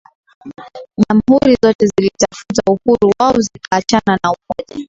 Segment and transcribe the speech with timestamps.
[1.03, 4.79] jamhuri zote zilitafuta uhuru wao zikaachana na Umoja